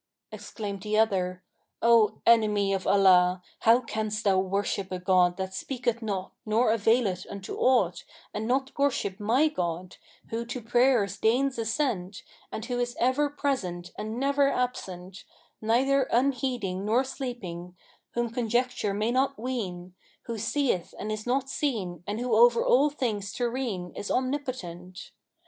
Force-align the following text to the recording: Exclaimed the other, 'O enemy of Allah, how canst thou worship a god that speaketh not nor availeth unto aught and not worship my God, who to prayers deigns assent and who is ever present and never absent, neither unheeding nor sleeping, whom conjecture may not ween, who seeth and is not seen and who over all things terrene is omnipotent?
Exclaimed 0.31 0.81
the 0.81 0.97
other, 0.97 1.43
'O 1.83 2.23
enemy 2.25 2.73
of 2.73 2.87
Allah, 2.87 3.43
how 3.59 3.81
canst 3.81 4.23
thou 4.23 4.39
worship 4.39 4.91
a 4.91 4.97
god 4.97 5.37
that 5.37 5.53
speaketh 5.53 6.01
not 6.01 6.31
nor 6.43 6.71
availeth 6.71 7.27
unto 7.29 7.53
aught 7.55 8.03
and 8.33 8.47
not 8.47 8.75
worship 8.79 9.19
my 9.19 9.47
God, 9.47 9.97
who 10.31 10.43
to 10.43 10.59
prayers 10.59 11.19
deigns 11.19 11.59
assent 11.59 12.23
and 12.51 12.65
who 12.65 12.79
is 12.79 12.95
ever 12.99 13.29
present 13.29 13.91
and 13.95 14.19
never 14.19 14.51
absent, 14.51 15.23
neither 15.61 16.07
unheeding 16.11 16.83
nor 16.83 17.03
sleeping, 17.03 17.75
whom 18.15 18.31
conjecture 18.31 18.95
may 18.95 19.11
not 19.11 19.37
ween, 19.37 19.93
who 20.23 20.35
seeth 20.39 20.95
and 20.97 21.11
is 21.11 21.27
not 21.27 21.47
seen 21.47 22.03
and 22.07 22.19
who 22.19 22.33
over 22.35 22.65
all 22.65 22.89
things 22.89 23.31
terrene 23.31 23.95
is 23.95 24.09
omnipotent? 24.09 25.11